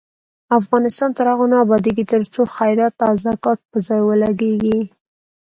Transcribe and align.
افغانستان 0.59 1.09
تر 1.17 1.25
هغو 1.31 1.45
نه 1.51 1.57
ابادیږي، 1.65 2.03
ترڅو 2.11 2.41
خیرات 2.55 2.95
او 3.07 3.13
زکات 3.25 3.59
په 3.71 3.77
ځای 3.87 4.01
ولګیږي. 4.03 4.79